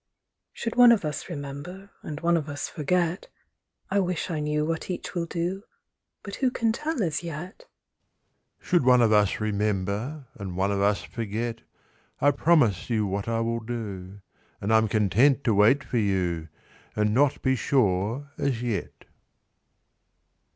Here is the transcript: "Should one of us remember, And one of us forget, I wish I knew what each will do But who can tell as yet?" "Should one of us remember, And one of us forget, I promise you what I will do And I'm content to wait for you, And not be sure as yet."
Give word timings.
"Should 0.51 0.77
one 0.77 0.91
of 0.91 1.05
us 1.05 1.29
remember, 1.29 1.91
And 2.01 2.21
one 2.21 2.35
of 2.35 2.49
us 2.49 2.67
forget, 2.67 3.27
I 3.91 3.99
wish 3.99 4.31
I 4.31 4.39
knew 4.39 4.65
what 4.65 4.89
each 4.89 5.13
will 5.13 5.27
do 5.27 5.61
But 6.23 6.37
who 6.37 6.49
can 6.49 6.71
tell 6.71 7.03
as 7.03 7.21
yet?" 7.21 7.65
"Should 8.59 8.83
one 8.83 9.03
of 9.03 9.11
us 9.11 9.39
remember, 9.39 10.25
And 10.33 10.57
one 10.57 10.71
of 10.71 10.81
us 10.81 11.03
forget, 11.03 11.61
I 12.19 12.31
promise 12.31 12.89
you 12.89 13.05
what 13.05 13.27
I 13.27 13.41
will 13.41 13.59
do 13.59 14.21
And 14.59 14.73
I'm 14.73 14.87
content 14.87 15.43
to 15.43 15.53
wait 15.53 15.83
for 15.83 15.99
you, 15.99 16.49
And 16.95 17.13
not 17.13 17.39
be 17.43 17.55
sure 17.55 18.31
as 18.39 18.63
yet." 18.63 19.05